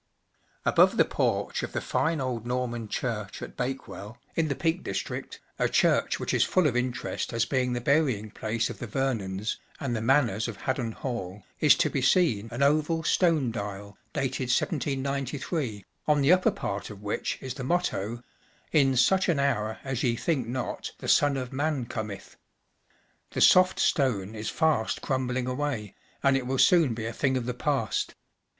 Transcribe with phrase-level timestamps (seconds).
[0.65, 5.37] Above the porch of the fine old Norman church at Bakewell, in the Peak districts
[5.59, 9.59] a church which is full of interest as being the burying place of the Vernons,
[9.79, 14.49] and the Manners of Haddon Hall, is to be seen an oval stone dial dated
[14.49, 18.23] 1793, on the upper part of which is the motto, u
[18.71, 22.37] In such an hour as ye think not the Son of Man cometh ,’*
[23.33, 24.51] The soft stone is Digitized by CtOOQ
[24.83, 25.93] fast crumbling away,
[26.23, 28.15] and it will soon be a thing of the past.